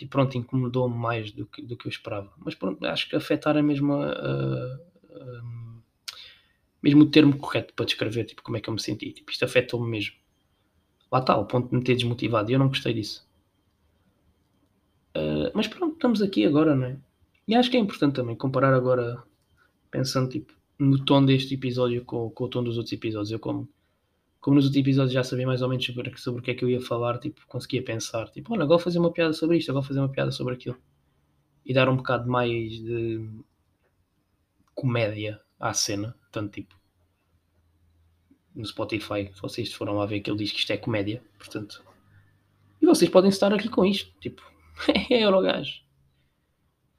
E 0.00 0.06
pronto, 0.06 0.36
incomodou-me 0.36 0.96
mais 0.96 1.30
do 1.30 1.44
que, 1.44 1.60
do 1.62 1.76
que 1.76 1.86
eu 1.86 1.90
esperava. 1.90 2.32
Mas 2.38 2.54
pronto, 2.54 2.84
acho 2.86 3.08
que 3.08 3.14
afetar 3.14 3.56
é 3.56 3.62
mesmo, 3.62 3.92
mesmo 6.82 7.02
o 7.02 7.10
termo 7.10 7.36
correto 7.36 7.74
para 7.74 7.84
descrever 7.84 8.24
tipo, 8.24 8.42
como 8.42 8.56
é 8.56 8.60
que 8.60 8.70
eu 8.70 8.74
me 8.74 8.80
senti. 8.80 9.12
Tipo, 9.12 9.30
isto 9.30 9.44
afetou-me 9.44 9.88
mesmo. 9.90 10.16
Lá 11.12 11.18
está, 11.18 11.36
o 11.36 11.44
ponto 11.44 11.68
de 11.68 11.76
me 11.76 11.84
ter 11.84 11.94
desmotivado. 11.94 12.50
E 12.50 12.54
eu 12.54 12.58
não 12.58 12.68
gostei 12.68 12.94
disso. 12.94 13.28
Uh, 15.16 15.50
mas 15.54 15.68
pronto, 15.68 15.94
estamos 15.94 16.22
aqui 16.22 16.46
agora, 16.46 16.74
não 16.74 16.86
é? 16.86 16.96
E 17.46 17.54
acho 17.54 17.70
que 17.70 17.76
é 17.76 17.80
importante 17.80 18.14
também 18.14 18.36
comparar 18.36 18.72
agora, 18.72 19.22
pensando 19.90 20.30
tipo, 20.30 20.54
no 20.78 21.04
tom 21.04 21.24
deste 21.24 21.54
episódio 21.54 22.04
com, 22.04 22.30
com 22.30 22.44
o 22.44 22.48
tom 22.48 22.62
dos 22.62 22.76
outros 22.76 22.92
episódios. 22.92 23.32
Eu, 23.32 23.40
como, 23.40 23.68
como 24.40 24.56
nos 24.56 24.64
outros 24.64 24.80
episódios 24.80 25.12
já 25.12 25.22
sabia 25.22 25.46
mais 25.46 25.62
ou 25.62 25.68
menos 25.68 25.84
sobre, 25.84 26.16
sobre 26.16 26.40
o 26.40 26.42
que 26.42 26.50
é 26.50 26.54
que 26.54 26.64
eu 26.64 26.70
ia 26.70 26.80
falar, 26.80 27.18
tipo, 27.18 27.46
conseguia 27.46 27.82
pensar, 27.82 28.28
tipo, 28.30 28.52
olha, 28.52 28.62
agora 28.62 28.78
vou 28.78 28.84
fazer 28.84 28.98
uma 28.98 29.12
piada 29.12 29.32
sobre 29.32 29.58
isto, 29.58 29.70
agora 29.70 29.82
vou 29.82 29.88
fazer 29.88 30.00
uma 30.00 30.08
piada 30.08 30.32
sobre 30.32 30.54
aquilo. 30.54 30.78
E 31.64 31.74
dar 31.74 31.88
um 31.88 31.96
bocado 31.96 32.28
mais 32.28 32.72
de 32.72 33.28
comédia 34.74 35.40
à 35.58 35.74
cena. 35.74 36.16
Tanto 36.32 36.52
tipo, 36.52 36.74
no 38.54 38.64
Spotify, 38.64 39.30
vocês 39.40 39.72
foram 39.72 39.94
lá 39.94 40.06
ver 40.06 40.20
que 40.20 40.30
ele 40.30 40.38
diz 40.38 40.52
que 40.52 40.58
isto 40.58 40.72
é 40.72 40.76
comédia, 40.76 41.22
portanto. 41.38 41.84
E 42.80 42.86
vocês 42.86 43.10
podem 43.10 43.28
estar 43.28 43.52
aqui 43.52 43.68
com 43.68 43.84
isto, 43.84 44.10
tipo, 44.20 44.42
é 45.10 45.30
gajo. 45.42 45.82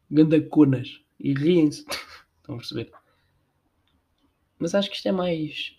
Gandaconas. 0.09 1.01
E 1.19 1.33
riem-se. 1.33 1.85
Estão 2.37 2.55
a 2.55 2.57
perceber? 2.57 2.91
Mas 4.59 4.75
acho 4.75 4.89
que 4.89 4.95
isto 4.95 5.07
é 5.07 5.11
mais. 5.11 5.75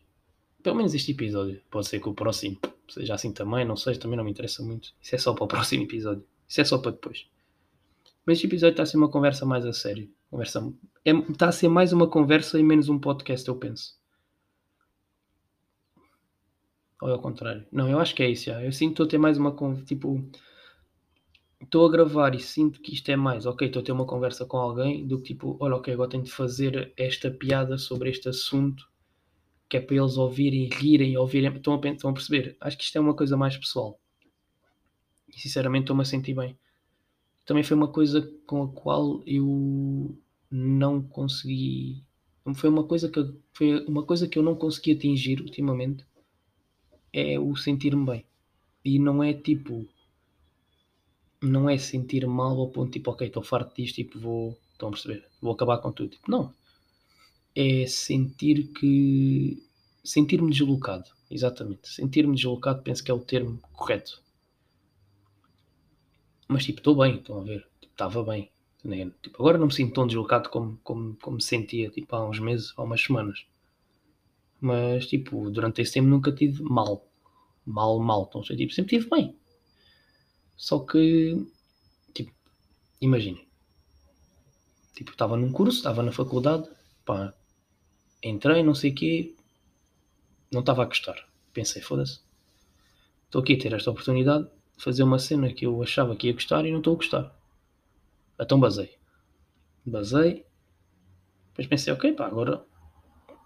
Pelo 0.62 0.76
menos 0.76 0.94
este 0.94 1.12
episódio. 1.12 1.60
Pode 1.70 1.88
ser 1.88 2.00
que 2.00 2.08
o 2.08 2.14
próximo 2.14 2.58
seja 2.88 3.14
assim 3.14 3.32
também, 3.32 3.64
não 3.64 3.76
sei, 3.76 3.96
também 3.96 4.16
não 4.16 4.24
me 4.24 4.30
interessa 4.30 4.62
muito. 4.62 4.92
Isso 5.00 5.14
é 5.14 5.18
só 5.18 5.34
para 5.34 5.44
o 5.44 5.48
próximo 5.48 5.84
episódio. 5.84 6.24
Isso 6.48 6.60
é 6.60 6.64
só 6.64 6.78
para 6.78 6.92
depois. 6.92 7.26
Mas 8.24 8.36
este 8.36 8.46
episódio 8.46 8.72
está 8.72 8.82
a 8.82 8.86
ser 8.86 8.96
uma 8.96 9.10
conversa 9.10 9.44
mais 9.44 9.66
a 9.66 9.72
sério. 9.72 10.08
Conversa... 10.30 10.72
É, 11.04 11.10
está 11.10 11.48
a 11.48 11.52
ser 11.52 11.68
mais 11.68 11.92
uma 11.92 12.06
conversa 12.06 12.58
e 12.58 12.62
menos 12.62 12.88
um 12.88 12.98
podcast, 12.98 13.48
eu 13.48 13.56
penso. 13.56 13.96
Ou 17.00 17.08
é 17.08 17.12
ao 17.12 17.20
contrário? 17.20 17.66
Não, 17.72 17.88
eu 17.88 17.98
acho 17.98 18.14
que 18.14 18.22
é 18.22 18.30
isso. 18.30 18.44
Já. 18.44 18.62
Eu 18.62 18.72
sinto 18.72 18.90
que 18.90 18.92
estou 18.92 19.06
a 19.06 19.08
ter 19.08 19.18
mais 19.18 19.36
uma. 19.38 19.56
Tipo, 19.84 20.24
estou 21.64 21.86
a 21.86 21.90
gravar 21.90 22.34
e 22.34 22.40
sinto 22.40 22.80
que 22.80 22.92
isto 22.92 23.08
é 23.10 23.16
mais, 23.16 23.46
ok, 23.46 23.66
estou 23.66 23.80
a 23.80 23.84
ter 23.84 23.92
uma 23.92 24.06
conversa 24.06 24.44
com 24.44 24.56
alguém, 24.56 25.06
do 25.06 25.18
que 25.18 25.32
tipo, 25.32 25.56
olha, 25.60 25.76
ok, 25.76 25.94
agora 25.94 26.10
tenho 26.10 26.24
de 26.24 26.30
fazer 26.30 26.92
esta 26.96 27.30
piada 27.30 27.78
sobre 27.78 28.10
este 28.10 28.28
assunto, 28.28 28.88
que 29.72 29.78
é 29.78 29.80
para 29.80 29.96
eles 29.96 30.18
ouvirem, 30.18 30.68
rirem, 30.68 31.16
ouvirem, 31.16 31.50
estão 31.56 31.80
a, 31.82 31.88
estão 31.88 32.10
a 32.10 32.12
perceber? 32.12 32.54
Acho 32.60 32.76
que 32.76 32.84
isto 32.84 32.98
é 32.98 33.00
uma 33.00 33.14
coisa 33.14 33.38
mais 33.38 33.56
pessoal. 33.56 33.98
E 35.34 35.40
sinceramente 35.40 35.84
estou-me 35.84 36.02
a 36.02 36.04
sentir 36.04 36.34
bem. 36.34 36.58
Também 37.46 37.64
foi 37.64 37.74
uma 37.74 37.88
coisa 37.88 38.20
com 38.46 38.64
a 38.64 38.68
qual 38.68 39.22
eu 39.26 40.14
não 40.50 41.00
consegui. 41.02 42.04
Foi 42.54 42.68
uma 42.68 42.84
coisa 42.84 43.08
que 43.08 43.34
foi 43.54 43.82
uma 43.86 44.02
coisa 44.02 44.28
que 44.28 44.38
eu 44.38 44.42
não 44.42 44.54
consegui 44.54 44.92
atingir 44.92 45.40
ultimamente. 45.40 46.04
É 47.10 47.40
o 47.40 47.56
sentir-me 47.56 48.04
bem. 48.04 48.26
E 48.84 48.98
não 48.98 49.24
é 49.24 49.32
tipo 49.32 49.88
não 51.40 51.70
é 51.70 51.78
sentir 51.78 52.26
mal 52.26 52.60
ao 52.60 52.68
ponto 52.68 52.92
tipo, 52.92 53.10
ok, 53.10 53.26
estou 53.26 53.42
farto 53.42 53.74
disto, 53.74 53.96
tipo, 53.96 54.18
vou, 54.18 54.58
estão 54.70 54.90
a 54.90 54.92
perceber, 54.92 55.26
vou 55.40 55.54
acabar 55.54 55.78
com 55.78 55.90
tudo. 55.90 56.10
Tipo, 56.10 56.30
não. 56.30 56.52
É 57.54 57.86
sentir 57.86 58.68
que. 58.72 59.62
Sentir-me 60.04 60.50
deslocado, 60.50 61.08
exatamente. 61.30 61.88
Sentir-me 61.88 62.34
deslocado 62.34 62.82
penso 62.82 63.04
que 63.04 63.10
é 63.10 63.14
o 63.14 63.20
termo 63.20 63.60
correto. 63.72 64.22
Mas 66.48 66.64
tipo, 66.64 66.80
estou 66.80 66.96
bem, 66.96 67.16
estão 67.16 67.40
a 67.40 67.44
ver, 67.44 67.66
estava 67.82 68.20
tipo, 68.20 68.30
bem. 68.30 68.50
Né? 68.84 69.12
Tipo, 69.22 69.40
agora 69.40 69.58
não 69.58 69.66
me 69.66 69.72
sinto 69.72 69.94
tão 69.94 70.06
deslocado 70.06 70.48
como, 70.50 70.78
como, 70.82 71.16
como 71.22 71.36
me 71.36 71.42
sentia 71.42 71.88
tipo, 71.88 72.14
há 72.14 72.28
uns 72.28 72.38
meses, 72.40 72.74
há 72.76 72.82
umas 72.82 73.00
semanas. 73.00 73.46
Mas 74.60 75.06
tipo, 75.06 75.50
durante 75.50 75.80
esse 75.82 75.94
tempo 75.94 76.08
nunca 76.08 76.32
tive 76.32 76.62
mal. 76.62 77.06
Mal, 77.64 77.98
mal. 78.00 78.26
Então, 78.28 78.42
tipo, 78.42 78.72
sempre 78.72 78.98
tive 78.98 79.08
bem. 79.08 79.36
Só 80.56 80.80
que, 80.80 81.46
tipo, 82.12 82.32
imaginem. 83.00 83.46
Tipo, 84.94 85.12
estava 85.12 85.36
num 85.36 85.50
curso, 85.52 85.78
estava 85.78 86.02
na 86.02 86.12
faculdade, 86.12 86.68
pá, 87.04 87.34
entrei, 88.22 88.62
não 88.62 88.74
sei 88.74 88.90
o 88.90 88.94
quê, 88.94 89.34
não 90.50 90.60
estava 90.60 90.82
a 90.82 90.86
gostar. 90.86 91.16
Pensei, 91.52 91.82
foda-se, 91.82 92.20
estou 93.26 93.42
aqui 93.42 93.54
a 93.54 93.58
ter 93.58 93.72
esta 93.72 93.90
oportunidade 93.90 94.44
de 94.44 94.82
fazer 94.82 95.02
uma 95.02 95.18
cena 95.18 95.52
que 95.52 95.66
eu 95.66 95.82
achava 95.82 96.16
que 96.16 96.28
ia 96.28 96.32
gostar 96.32 96.64
e 96.64 96.70
não 96.70 96.78
estou 96.78 96.94
a 96.94 96.96
gostar. 96.96 97.34
Então 98.40 98.58
basei. 98.58 98.96
Basei, 99.84 100.44
depois 101.48 101.66
pensei, 101.66 101.92
ok, 101.92 102.12
pá, 102.12 102.26
agora 102.26 102.64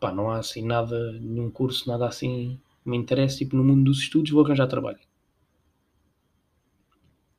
pá, 0.00 0.12
não 0.12 0.30
há 0.30 0.38
assim 0.38 0.64
nada, 0.64 1.12
nenhum 1.12 1.50
curso, 1.50 1.88
nada 1.88 2.06
assim 2.06 2.60
me 2.84 2.96
interessa, 2.96 3.38
tipo, 3.38 3.56
no 3.56 3.64
mundo 3.64 3.84
dos 3.84 4.00
estudos 4.00 4.30
vou 4.30 4.44
arranjar 4.44 4.68
trabalho. 4.68 5.00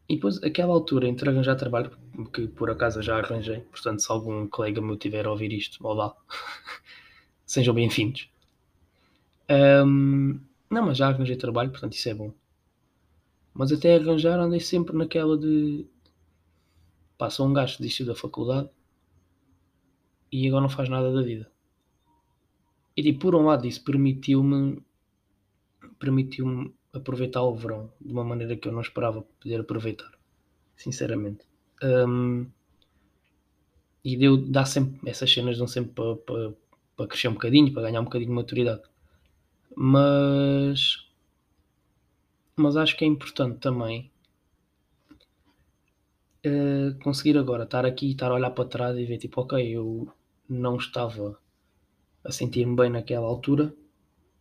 E 0.09 0.15
depois, 0.15 0.41
aquela 0.41 0.73
altura 0.73 1.07
entre 1.07 1.29
arranjar 1.29 1.55
trabalho, 1.55 1.91
que 2.33 2.47
por 2.47 2.69
acaso 2.69 3.01
já 3.01 3.17
arranjei, 3.17 3.59
portanto, 3.61 4.01
se 4.01 4.11
algum 4.11 4.47
colega 4.47 4.81
meu 4.81 4.97
tiver 4.97 5.25
a 5.25 5.31
ouvir 5.31 5.51
isto, 5.53 5.85
olá, 5.85 6.15
sejam 7.47 7.73
bem-vindos. 7.73 8.29
Um, 9.49 10.39
não, 10.69 10.85
mas 10.85 10.97
já 10.97 11.07
arranjei 11.07 11.37
trabalho, 11.37 11.71
portanto, 11.71 11.93
isso 11.93 12.09
é 12.09 12.13
bom. 12.13 12.33
Mas 13.53 13.71
até 13.71 13.95
arranjar, 13.95 14.37
andei 14.37 14.59
sempre 14.59 14.95
naquela 14.95 15.37
de. 15.37 15.85
Passa 17.17 17.41
um 17.41 17.53
gajo 17.53 17.77
desistiu 17.79 18.05
da 18.05 18.13
faculdade 18.13 18.69
e 20.31 20.47
agora 20.47 20.61
não 20.61 20.69
faz 20.69 20.89
nada 20.89 21.11
da 21.11 21.21
vida. 21.23 21.49
E 22.95 23.01
tipo, 23.01 23.19
por 23.19 23.33
um 23.33 23.45
lado, 23.45 23.65
isso 23.65 23.83
permitiu-me 23.83 24.83
permitiu-me 25.97 26.71
aproveitar 26.93 27.41
o 27.41 27.55
verão 27.55 27.91
de 27.99 28.11
uma 28.11 28.23
maneira 28.23 28.55
que 28.55 28.67
eu 28.67 28.71
não 28.71 28.81
esperava 28.81 29.23
poder 29.39 29.61
aproveitar, 29.61 30.11
sinceramente. 30.75 31.45
Um, 31.81 32.45
e 34.03 34.15
deu, 34.15 34.37
dá 34.37 34.63
sempre, 34.65 35.09
essas 35.09 35.31
cenas 35.31 35.57
dão 35.57 35.67
sempre 35.67 35.93
para, 35.93 36.15
para, 36.17 36.53
para 36.97 37.07
crescer 37.07 37.27
um 37.27 37.33
bocadinho, 37.33 37.71
para 37.71 37.83
ganhar 37.83 38.01
um 38.01 38.05
bocadinho 38.05 38.31
de 38.31 38.35
maturidade. 38.35 38.81
Mas, 39.75 41.05
mas 42.55 42.75
acho 42.75 42.97
que 42.97 43.05
é 43.05 43.07
importante 43.07 43.59
também 43.59 44.11
uh, 46.45 46.97
conseguir 47.03 47.37
agora 47.37 47.63
estar 47.63 47.85
aqui, 47.85 48.11
estar 48.11 48.31
a 48.31 48.33
olhar 48.33 48.49
para 48.49 48.67
trás 48.67 48.97
e 48.97 49.05
ver 49.05 49.19
tipo, 49.19 49.41
ok, 49.41 49.63
eu 49.65 50.11
não 50.49 50.77
estava 50.77 51.39
a 52.23 52.31
sentir-me 52.31 52.75
bem 52.75 52.89
naquela 52.89 53.27
altura, 53.27 53.73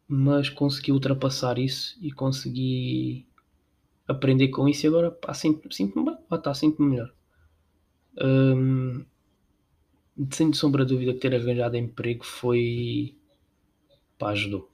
mas 0.09 0.49
consegui 0.49 0.93
ultrapassar 0.93 1.59
isso 1.59 1.99
e 2.01 2.11
consegui 2.11 3.27
aprender 4.09 4.49
com 4.49 4.69
isso 4.69 4.87
e 4.87 4.89
agora 4.89 5.17
sinto-me 5.35 5.75
sinto 5.75 6.03
bem, 6.03 6.55
sinto-me 6.55 6.91
melhor. 6.91 7.13
Hum, 8.19 9.05
sem 10.31 10.53
sombra 10.53 10.85
de 10.85 10.93
dúvida 10.95 11.13
que 11.15 11.21
ter 11.21 11.35
arranjado 11.35 11.77
emprego 11.77 12.25
foi 12.25 13.15
pá, 14.19 14.31
ajudou. 14.31 14.71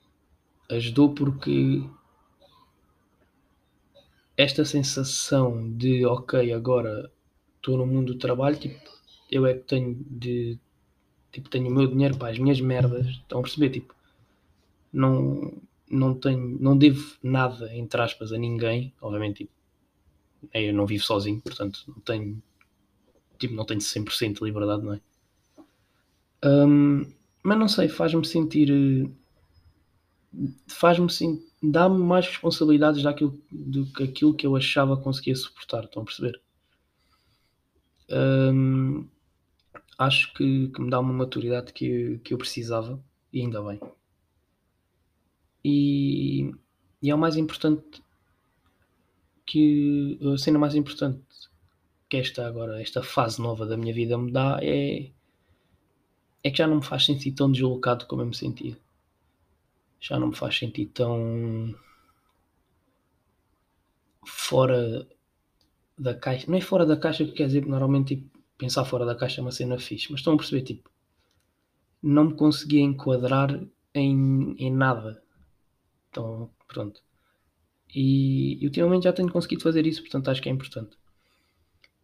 Ajudou 0.70 1.14
porque 1.14 1.82
esta 4.36 4.64
sensação 4.64 5.70
de 5.72 6.04
ok, 6.06 6.52
agora 6.52 7.10
estou 7.56 7.76
no 7.76 7.86
mundo 7.86 8.14
do 8.14 8.18
trabalho, 8.18 8.56
tipo, 8.56 8.80
eu 9.30 9.46
é 9.46 9.54
que 9.54 9.64
tenho 9.64 9.94
de 10.10 10.58
tipo, 11.32 11.48
tenho 11.48 11.68
o 11.68 11.74
meu 11.74 11.86
dinheiro 11.86 12.16
para 12.18 12.30
as 12.30 12.38
minhas 12.38 12.60
merdas, 12.60 13.06
estão 13.06 13.40
a 13.40 13.42
perceber? 13.42 13.70
Tipo, 13.70 13.94
não, 14.92 15.52
não 15.90 16.14
tenho, 16.14 16.58
não 16.60 16.76
devo 16.76 17.16
nada, 17.22 17.74
entre 17.74 18.00
aspas, 18.00 18.32
a 18.32 18.38
ninguém, 18.38 18.92
obviamente, 19.00 19.38
tipo, 19.38 19.52
eu 20.52 20.74
não 20.74 20.86
vivo 20.86 21.04
sozinho, 21.04 21.40
portanto, 21.40 21.84
não 21.88 22.00
tenho, 22.00 22.42
tipo, 23.38 23.54
não 23.54 23.64
tenho 23.64 23.80
100% 23.80 24.38
de 24.38 24.44
liberdade, 24.44 24.82
não 24.82 24.94
é? 24.94 25.00
Um, 26.44 27.04
mas 27.42 27.58
não 27.58 27.68
sei, 27.68 27.88
faz-me 27.88 28.24
sentir, 28.24 28.68
faz-me 30.66 31.10
sentir, 31.10 31.44
dá-me 31.62 31.98
mais 31.98 32.26
responsabilidades 32.26 33.02
daquilo, 33.02 33.38
do 33.50 33.86
que 33.86 34.04
aquilo 34.04 34.34
que 34.34 34.46
eu 34.46 34.56
achava 34.56 34.96
conseguia 34.96 35.36
suportar. 35.36 35.84
Estão 35.84 36.02
a 36.02 36.04
perceber? 36.04 36.40
Hum, 38.10 39.06
acho 39.98 40.32
que, 40.34 40.68
que, 40.68 40.80
me 40.80 40.90
dá 40.90 41.00
uma 41.00 41.12
maturidade 41.12 41.72
que, 41.72 42.18
que 42.24 42.34
eu 42.34 42.38
precisava 42.38 43.02
e 43.32 43.40
ainda 43.40 43.62
bem. 43.62 43.80
E, 45.64 46.52
e 47.00 47.10
é 47.10 47.14
o 47.14 47.18
mais 47.18 47.36
importante 47.36 48.02
que 49.46 50.18
a 50.34 50.36
cena 50.38 50.58
mais 50.58 50.74
importante 50.74 51.22
que 52.08 52.16
esta 52.16 52.46
agora, 52.46 52.80
esta 52.80 53.02
fase 53.02 53.40
nova 53.40 53.66
da 53.66 53.76
minha 53.76 53.94
vida 53.94 54.18
me 54.18 54.30
dá 54.30 54.58
é, 54.62 55.10
é 56.44 56.50
que 56.50 56.58
já 56.58 56.66
não 56.66 56.76
me 56.76 56.84
faz 56.84 57.04
sentir 57.04 57.32
tão 57.32 57.50
deslocado 57.50 58.06
como 58.06 58.22
eu 58.22 58.26
me 58.26 58.34
sentia. 58.34 58.76
Já 60.00 60.18
não 60.18 60.28
me 60.28 60.36
faz 60.36 60.58
sentir 60.58 60.86
tão 60.86 61.74
fora 64.26 65.06
da 65.96 66.14
caixa. 66.14 66.50
Não 66.50 66.58
é 66.58 66.60
fora 66.60 66.84
da 66.84 66.96
caixa 66.96 67.24
que 67.24 67.32
quer 67.32 67.46
dizer 67.46 67.62
que 67.62 67.68
normalmente 67.68 68.16
tipo, 68.16 68.38
pensar 68.58 68.84
fora 68.84 69.06
da 69.06 69.14
caixa 69.14 69.40
é 69.40 69.42
uma 69.42 69.52
cena 69.52 69.78
fixe, 69.78 70.10
mas 70.10 70.20
estão 70.20 70.34
a 70.34 70.36
perceber, 70.36 70.62
tipo, 70.62 70.90
não 72.02 72.24
me 72.26 72.34
conseguia 72.34 72.80
enquadrar 72.80 73.60
em, 73.94 74.54
em 74.58 74.72
nada. 74.72 75.22
Então, 76.10 76.50
pronto. 76.66 77.00
E, 77.94 78.58
e 78.62 78.66
ultimamente 78.66 79.04
já 79.04 79.12
tenho 79.12 79.30
conseguido 79.30 79.62
fazer 79.62 79.86
isso, 79.86 80.00
portanto 80.02 80.28
acho 80.28 80.42
que 80.42 80.48
é 80.48 80.52
importante. 80.52 80.96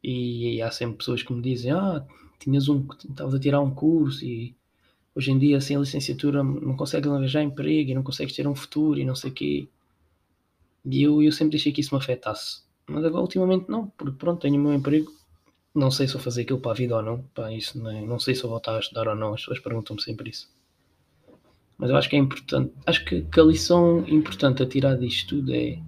E, 0.02 0.56
e 0.56 0.62
há 0.62 0.70
sempre 0.70 0.98
pessoas 0.98 1.22
que 1.22 1.32
me 1.32 1.42
dizem: 1.42 1.72
Ah, 1.72 2.06
tinhas 2.38 2.68
um, 2.68 2.86
estavas 3.08 3.34
a 3.34 3.40
tirar 3.40 3.60
um 3.60 3.70
curso 3.70 4.24
e 4.24 4.54
hoje 5.14 5.32
em 5.32 5.38
dia 5.38 5.60
sem 5.60 5.76
a 5.76 5.80
licenciatura 5.80 6.42
não 6.42 6.76
consegues 6.76 7.10
arranjar 7.10 7.42
emprego 7.42 7.90
e 7.90 7.94
não 7.94 8.02
consegues 8.02 8.34
ter 8.34 8.46
um 8.46 8.54
futuro 8.54 8.98
e 8.98 9.04
não 9.04 9.14
sei 9.14 9.30
o 9.30 9.34
quê. 9.34 9.68
E 10.84 11.02
eu, 11.02 11.22
eu 11.22 11.32
sempre 11.32 11.52
deixei 11.52 11.72
que 11.72 11.80
isso 11.80 11.94
me 11.94 12.00
afetasse. 12.00 12.62
Mas 12.86 13.04
agora 13.04 13.22
ultimamente 13.22 13.68
não, 13.68 13.88
porque 13.88 14.16
pronto, 14.16 14.40
tenho 14.40 14.56
o 14.56 14.62
meu 14.62 14.72
emprego. 14.72 15.12
Não 15.74 15.90
sei 15.90 16.06
se 16.06 16.14
vou 16.14 16.22
fazer 16.22 16.42
aquilo 16.42 16.60
para 16.60 16.72
a 16.72 16.74
vida 16.74 16.96
ou 16.96 17.02
não. 17.02 17.22
Pá, 17.34 17.52
isso 17.52 17.78
não, 17.78 17.90
é, 17.90 18.00
não 18.00 18.18
sei 18.18 18.34
se 18.34 18.42
vou 18.42 18.52
voltar 18.52 18.76
a 18.76 18.80
estudar 18.80 19.08
ou 19.08 19.14
não. 19.14 19.34
As 19.34 19.40
pessoas 19.40 19.60
perguntam-me 19.60 20.02
sempre 20.02 20.30
isso. 20.30 20.50
Mas 21.76 21.90
eu 21.90 21.96
acho 21.96 22.08
que 22.08 22.16
é 22.16 22.18
importante. 22.18 22.72
Acho 22.86 23.04
que, 23.04 23.22
que 23.22 23.40
a 23.40 23.44
lição 23.44 24.04
importante 24.08 24.62
a 24.62 24.66
tirar 24.66 24.96
disto 24.96 25.36
tudo 25.36 25.54
é. 25.54 25.80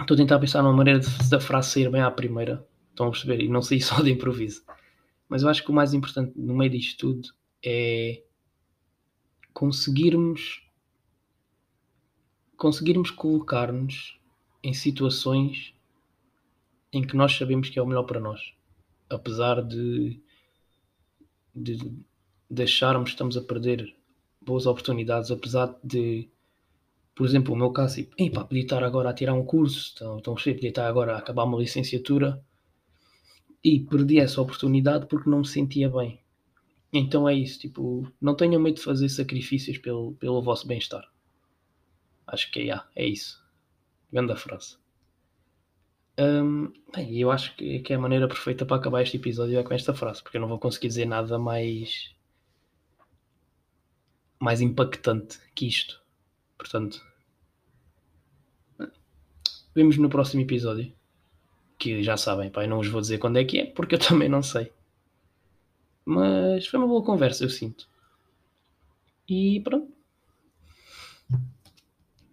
Estou 0.00 0.14
a 0.14 0.18
tentar 0.18 0.38
pensar 0.38 0.62
numa 0.62 0.74
maneira 0.76 1.00
da 1.30 1.40
frase 1.40 1.70
sair 1.70 1.90
bem 1.90 2.02
à 2.02 2.10
primeira. 2.10 2.64
Estão 2.94 3.08
a 3.08 3.10
perceber? 3.10 3.42
E 3.42 3.48
não 3.48 3.60
sair 3.60 3.82
só 3.82 4.00
de 4.00 4.10
improviso. 4.10 4.64
Mas 5.28 5.42
eu 5.42 5.48
acho 5.48 5.64
que 5.64 5.70
o 5.70 5.74
mais 5.74 5.92
importante 5.92 6.32
no 6.36 6.54
meio 6.54 6.70
disto 6.70 6.98
tudo 6.98 7.28
é 7.62 8.22
conseguirmos 9.52 10.62
conseguirmos 12.56 13.10
colocar-nos 13.10 14.18
em 14.62 14.72
situações 14.72 15.74
em 16.92 17.02
que 17.02 17.16
nós 17.16 17.36
sabemos 17.36 17.68
que 17.68 17.78
é 17.78 17.82
o 17.82 17.86
melhor 17.86 18.04
para 18.04 18.20
nós, 18.20 18.54
apesar 19.10 19.60
de, 19.60 20.22
de 21.54 21.76
que 23.04 23.10
estamos 23.10 23.36
a 23.36 23.42
perder 23.42 23.94
boas 24.40 24.66
oportunidades, 24.66 25.30
apesar 25.30 25.76
de, 25.82 26.28
por 27.14 27.26
exemplo, 27.26 27.52
o 27.52 27.56
meu 27.56 27.72
caso, 27.72 27.96
tipo, 27.96 28.44
podia 28.44 28.62
estar 28.62 28.84
agora 28.84 29.10
a 29.10 29.14
tirar 29.14 29.34
um 29.34 29.44
curso, 29.44 29.92
então, 29.94 30.18
então 30.18 30.34
podia 30.34 30.68
estar 30.68 30.86
agora 30.86 31.16
a 31.16 31.18
acabar 31.18 31.44
uma 31.44 31.58
licenciatura 31.58 32.42
e 33.64 33.80
perdi 33.80 34.20
essa 34.20 34.42
oportunidade 34.42 35.06
porque 35.06 35.30
não 35.30 35.38
me 35.38 35.46
sentia 35.46 35.88
bem. 35.88 36.20
Então 36.92 37.28
é 37.28 37.34
isso, 37.34 37.58
tipo, 37.58 38.06
não 38.20 38.36
tenham 38.36 38.60
medo 38.60 38.76
de 38.76 38.82
fazer 38.82 39.08
sacrifícios 39.08 39.78
pelo, 39.78 40.12
pelo 40.14 40.42
vosso 40.42 40.66
bem-estar. 40.66 41.10
Acho 42.26 42.52
que 42.52 42.70
é, 42.70 42.80
é 42.94 43.06
isso. 43.06 43.42
Grande 44.12 44.36
frase. 44.36 44.76
Um, 46.16 46.72
bem, 46.94 47.18
eu 47.18 47.30
acho 47.32 47.56
que, 47.56 47.80
que 47.80 47.92
é 47.92 47.96
a 47.96 47.98
maneira 47.98 48.28
perfeita 48.28 48.64
para 48.64 48.76
acabar 48.76 49.02
este 49.02 49.16
episódio 49.16 49.58
é 49.58 49.62
com 49.64 49.74
esta 49.74 49.92
frase, 49.92 50.22
porque 50.22 50.36
eu 50.36 50.40
não 50.40 50.46
vou 50.46 50.60
conseguir 50.60 50.86
dizer 50.86 51.06
nada 51.06 51.38
mais 51.38 52.14
mais 54.38 54.60
impactante 54.60 55.40
que 55.54 55.66
isto. 55.66 56.00
Portanto, 56.56 57.04
vemos 59.74 59.96
no 59.96 60.08
próximo 60.08 60.42
episódio. 60.42 60.92
Que 61.84 62.02
já 62.02 62.16
sabem, 62.16 62.48
pai, 62.48 62.66
não 62.66 62.78
vos 62.78 62.88
vou 62.88 62.98
dizer 62.98 63.18
quando 63.18 63.36
é 63.36 63.44
que 63.44 63.58
é, 63.58 63.66
porque 63.66 63.96
eu 63.96 63.98
também 64.08 64.26
não 64.26 64.42
sei. 64.42 64.72
Mas 66.02 66.66
foi 66.66 66.78
uma 66.78 66.88
boa 66.88 67.04
conversa, 67.04 67.44
eu 67.44 67.50
sinto. 67.50 67.86
E 69.28 69.60
pronto. 69.60 69.92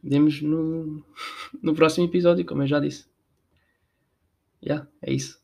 Vemos 0.02 0.42
no, 0.42 1.04
no 1.62 1.76
próximo 1.76 2.08
episódio, 2.08 2.46
como 2.46 2.64
eu 2.64 2.68
já 2.68 2.80
disse. 2.80 3.10
Já, 4.64 4.76
yeah, 4.76 4.90
é 5.02 5.12
isso. 5.12 5.41